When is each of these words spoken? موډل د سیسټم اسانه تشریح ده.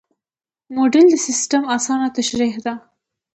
موډل 0.75 1.05
د 1.11 1.15
سیسټم 1.27 1.63
اسانه 1.75 2.07
تشریح 2.17 2.53
ده. 2.65 2.73